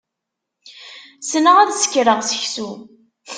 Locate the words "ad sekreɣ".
1.59-2.19